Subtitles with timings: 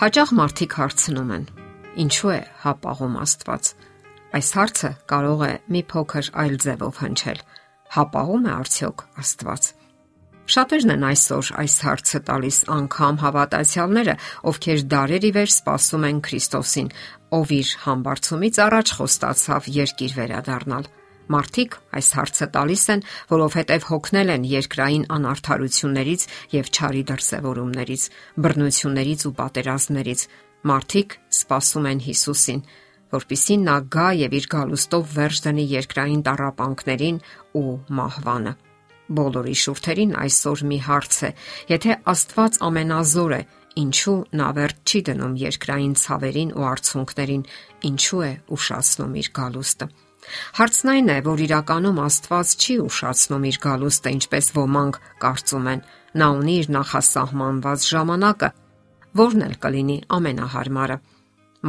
[0.00, 1.42] Հաճախ մարդիկ հարցնում են.
[2.00, 3.66] Ինչու է հապաղում Աստված։
[4.38, 7.42] Այս հարցը կարող է մի փոքր այլ ձևով հնչել.
[7.96, 9.68] հապաղում է արդյոք Աստված։
[10.54, 14.14] Շատերն են այսօր այս հարցը տալիս անգամ հավատացյալները,
[14.48, 16.88] ովքեր դարերի վեր սպասում են Քրիստոսին,
[17.36, 20.88] ով իր համբարձումից առաջ խոստացավ երկիր վերադառնալ։
[21.30, 26.22] Մարդիկ այս հարցը տալիս են, որովհետև հոգնել են երկրային անարթարություններից
[26.56, 28.06] եւ չարի դրսեւորումներից,
[28.46, 30.24] բռնություններից ու պատերազմներից։
[30.70, 32.64] Մարդիկ սպասում են Հիսուսին,
[33.14, 37.22] որպիսի նա գա եւ իր գալուստով վերջ դնի երկրային տարապանքներին
[37.60, 38.52] ու մահվանը։
[39.10, 41.30] Բոլորի շուրթերին այսօր մի հարց է.
[41.70, 43.42] եթե Աստված ամենազոր է,
[43.82, 47.42] ինչու նա վերջ չի դնում երկրային ցավերին ու արցունքներին,
[47.90, 50.09] ինչու է ուշացնում իր գալուստը։
[50.58, 55.82] Հարցն այն է, որ իրականում Աստված չի ուշացնում իր գալուստը, ինչպես ոմանք կարծում են։
[56.20, 58.50] Նա ունի իր նախասահմանված ժամանակը,
[59.20, 60.96] որն էլ կլինի ամենահարմարը։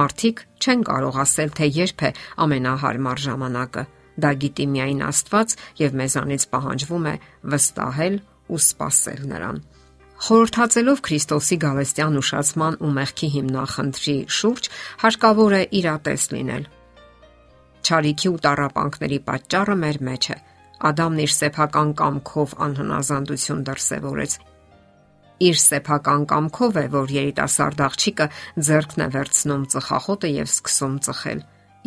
[0.00, 2.10] Մարդիկ չեն կարող ասել, թե երբ է
[2.46, 3.84] ամենահարմար ժամանակը։
[4.20, 7.14] Դա գիտի միայն Աստված եւ մեզանից պահանջվում է
[7.54, 8.16] վստահել
[8.50, 9.62] ու սпасել նրան։
[10.20, 14.68] Խորհրդածելով Քրիստոսի գալեստյան ուշացման ու մեղքի հիմնախնդրի շուրջ
[15.00, 16.66] հարկավոր է իրատես լինել
[17.80, 20.38] Չարիքի ու տարապանքների պատճառը մեր մեջ է։
[20.90, 24.36] Ադամն իր սեփական կամքով անհնազանդություն դրսևորեց։
[25.40, 28.26] Իր սեփական կամքով է, որ երիտասարդ աղջիկը
[28.68, 31.40] ձեռքն է վերցնում ծխախոտը եւ սկսում ծխել։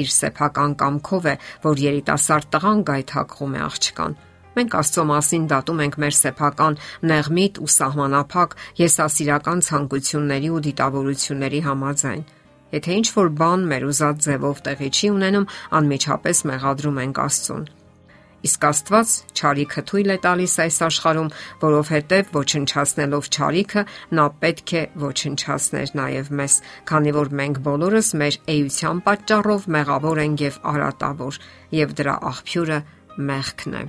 [0.00, 1.34] Իր սեփական կամքով է,
[1.66, 4.14] որ երիտասարդ տղան գայթակղում է աղջկան։
[4.50, 6.78] Մենք Աստծո մասին դատում ենք մեր սեփական
[7.10, 12.22] նեղմիտ ու սահմանափակ եսասիրական ցանկությունների ու դիտավորությունների համաձայն։
[12.70, 15.46] Եթե ինչ որ բան մեր ուզած ձևով տեղի չի ունենում,
[15.80, 17.68] անմիջապես մեղադրում ենք Աստծուն։
[18.40, 23.82] Իսկ Աստված ճարիքը թույլ է տալիս այս աշխարհում, որովհետև ոչնչացնելով ճարիքը,
[24.16, 26.54] նա պետք է ոչնչացներ նաև մեզ,
[26.88, 31.40] քանի որ մենք բոլորս մեր էության պատճառով մեղավոր ենք եւ արատավոր,
[31.80, 32.78] եւ դրա աղբյուրը
[33.28, 33.82] մեղքն է։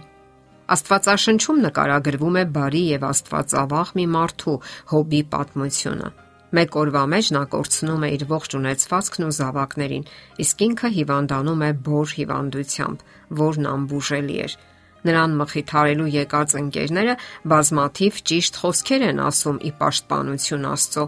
[0.71, 4.57] Աստվածաշնչում նկարագրվում է բարի եւ Աստվածավախ մի մարդու
[4.91, 6.11] հոբի պատմությունը։
[6.51, 10.07] Մեկ օրվա մեջ նա կորցնում է իր ողջ ունեցվածքն ու զավակներին,
[10.43, 13.05] իսկ ինքը հիվանդանում է բոր հիվանդությամբ,
[13.41, 14.55] որն անբուժելի էր։
[15.01, 17.13] Նրան մխիթարելու եկած ընկերները
[17.51, 21.05] բազմաթիվ ճիշտ խոսքեր են ասում ի պաշտպանություն Աստծո,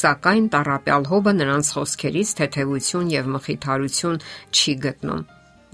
[0.00, 4.18] սակայն տարապյալ հոբը նրանց խոսքերից թեթևություն եւ մխիթարություն
[4.50, 5.26] չի գտնում։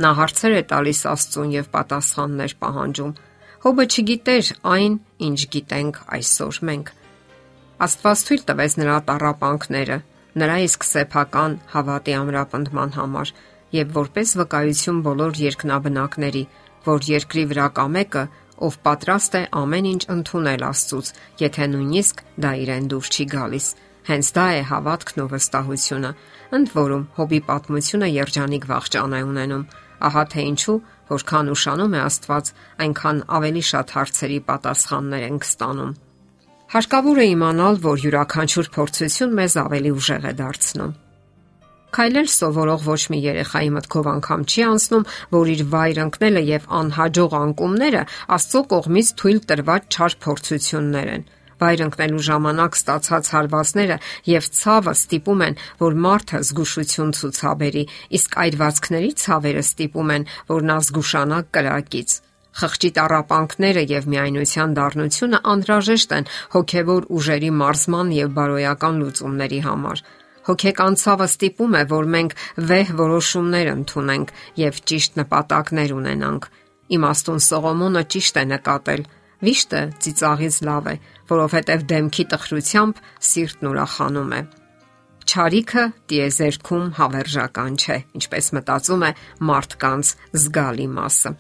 [0.03, 3.15] Նա հարցեր է տալիս Աստծուն եւ պատասխաններ պահանջում։
[3.62, 4.99] Հոբը չգիտեր այն,
[5.31, 6.93] ինչ գիտենք այսօր մենք
[7.82, 9.94] Աստված թույլ տվեց նրա տարապանքները,
[10.38, 13.32] նրա իսկ սեփական հավատի ամրապնդման համար
[13.75, 16.42] եւ որպես վկայություն բոլոր երկնաբնակների,
[16.87, 18.22] որ երկրի վրա կա մեկը,
[18.66, 21.10] ով պատրաստ է ամեն ինչ ընդունել Աստծուց,
[21.42, 23.66] եթե նույնիսկ դա իրեն դուր չի գալիս։
[24.12, 26.15] Հենց դա է հավատքն ու վստահությունը։
[26.59, 29.66] Ընդ որում, հոբի պատմությունը երջանիկ վաղճան է ունենում։
[30.06, 30.78] Ահա թե ինչու,
[31.10, 32.54] որքան ուշանում է Աստված,
[32.87, 35.92] այնքան ավելի շատ հարցերի պատասխաններ ենք ստանում։
[36.72, 40.94] Հարկավոր է իմանալ, որ յուրաքանչյուր փորձություն մեզ ավելի ուժեղ է դարձնում։
[41.93, 45.05] Քայլել սովորող ոչ մի երեխայի մտքով անգամ չի անցնում,
[45.37, 48.06] որ իր վայր ընկնելը եւ անհաջող անկումները
[48.38, 51.28] Աստծո կողմից թույլ տրված չար փորձություններ են
[51.62, 53.97] վայր ընկնելու ժամանակ ստացած հարվածները
[54.33, 57.84] եւ ցավը ստիպում են, որ մարդը զգուշություն ցուցաբերի,
[58.19, 62.21] իսկ այրվածքների ցավերը ստիպում են, որ նա զգուշանա կրակից։
[62.60, 70.02] Խղճի տարապանքները եւ միայնության դառնությունը անհրաժեշտ են հոգեվոր ուժերի մարզման եւ բարոյական լուծումների համար։
[70.42, 72.32] Հոգեկան ցավը ստիպում է, որ մենք
[72.68, 76.48] վեհ որոշումներ ընդունենք եւ ճիշտ նպատակներ ունենանք։
[76.96, 79.04] Իմաստուն Սողոմոնը ճիշտ է նկատել.
[79.42, 80.96] Վիշտը ծիծաղից լավ է,
[81.32, 84.42] որովհետև դեմքի տխրությամբ սիրտն ուրախանում է։
[85.22, 89.10] Չարիքը տիեզերքում հավերժական չէ, ինչպես մտածում է
[89.50, 90.12] մարդկանց
[90.42, 91.34] զգալի մասը։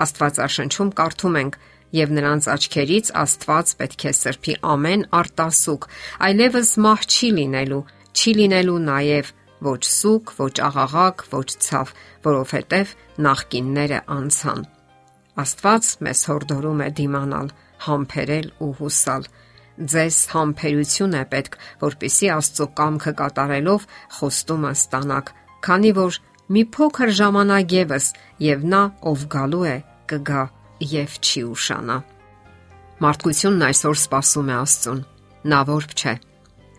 [0.00, 1.54] Աստվածաշնչում կարդում ենք.
[1.94, 5.82] եւ նրանց աչքերից Աստված պետք է սրբի ամեն արտասուկ,
[6.26, 7.82] այլևս մահ չի լինելու,
[8.18, 9.30] չի լինելու նաև
[9.64, 11.92] ոչ սուկ, ոչ աղաղակ, ոչ ցավ,
[12.26, 12.94] որովհետև
[13.26, 14.66] նախկինները անցան։
[15.44, 17.48] Աստված մեզ հորդորում է դիմանալ,
[17.86, 19.24] համբերել ու հուսալ։
[19.94, 25.32] Ձեզ համբերություն է պետք, որpիսի Աստծո կամքը կատարելով խոստումը ստանաք,
[25.66, 26.20] քանի որ
[26.54, 28.06] մի փոքր ժամանակ եւս
[28.44, 29.76] եւ նա, ով գալու է,
[30.10, 30.42] կգա
[30.94, 31.98] եւ չի ուշանա։
[33.04, 35.00] Մարդկությունն այսօր սпасում է Աստծուն։
[35.50, 36.14] Նա որբ չէ։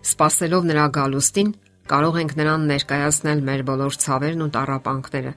[0.05, 1.49] Սпасելով նրա գալուստին
[1.85, 5.33] կարող ենք նրան ներկայացնել մեր բոլոր ցավերն ու տարապանքները,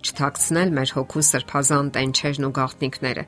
[0.00, 3.24] չթաքցնել մեր հոգու սրբազան տենչերն ու գաղտնիքները։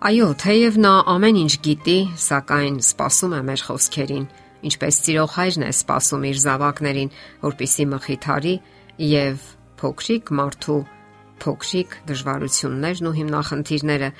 [0.00, 4.24] Այո, թեև նա ամեն ինչ գիտի, սակայն սпасում է մեր խոսքերին,
[4.70, 7.12] ինչպես ծիրող հայրն է սпасում իր զավակներին,
[7.44, 8.54] որպիսի մխիթարի
[9.10, 9.44] եւ
[9.80, 10.80] փոքրիկ մարդու
[11.42, 14.10] փոքրիկ դժվարություններն ու հիմնախնդիրները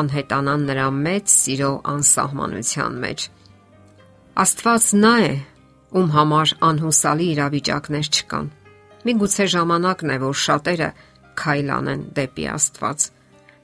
[0.00, 3.26] անհետանան նրա մեծ սիրո անսահմանության մեջ։
[4.44, 5.32] Աստված նա է,
[6.00, 8.50] ում համար անհուսալի իրավիճակներ չկան։
[9.00, 10.90] Մի գուցե ժամանակն է, որ շատերը
[11.40, 13.08] քայլանեն դեպի Աստված։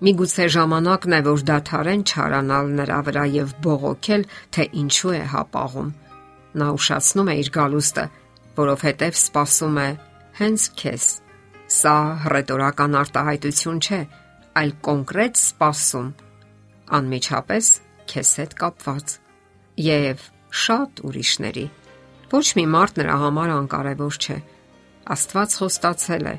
[0.06, 4.26] Մի գուցե ժամանակն է, որ դադարեն չարանալ նրա վրա եւ բողոքել,
[4.56, 5.92] թե ինչու է հապաղում։
[6.56, 8.04] Նա ուշացնում է իր գալուստը,
[8.60, 9.88] որովհետև սпасում է
[10.40, 11.06] հենց քեզ
[11.66, 11.96] Սա
[12.30, 13.98] ռետորական արտահայտություն չէ,
[14.60, 16.10] այլ կոնկրետ սпасում
[16.98, 17.70] անմիջապես
[18.12, 19.14] քեզ հետ կապված
[19.82, 20.22] եւ
[20.62, 21.64] շատ ուրիշների։
[22.30, 24.36] Ոչ մի մարդ նրա համար անկարևոր չէ։
[25.16, 26.36] Աստված խոստացել է։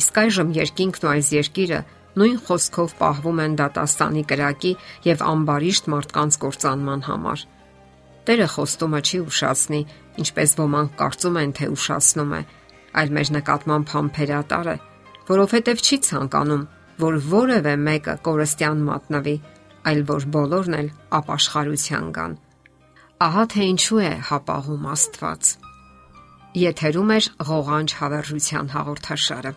[0.00, 1.82] Իսկ այժմ երկինքն ու այս երկիրը
[2.22, 4.72] նույն խոսքով պահվում են դատաստանի կրակի
[5.08, 7.44] եւ ամբարիշտ մարդկանց կործանման համար։
[8.22, 9.80] Տերը խոստումը չի ուշացնի,
[10.22, 12.42] ինչպես ոմանք կարծում են, թե ուշացնում է,
[13.00, 14.76] այլ մեր նկատմամբ համբերատար է,
[15.32, 16.62] որովհետև չի ցանկանում,
[17.02, 19.36] որ որևէ մեկը կորստյան մատնվի,
[19.92, 22.38] այլ որ բոլորն էլ ապաշխարության գան։
[23.22, 25.50] Ահա թե ինչու է հապաղում Աստված։
[26.62, 27.18] Եթերում է
[27.48, 29.52] ղողանջ հավերժության հաղորդաշարը։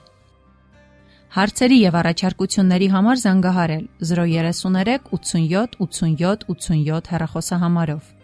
[1.36, 8.15] Հարցերի եւ առաջարկությունների համար զանգահարել 033 87 87 87 հեռախոսահամարով։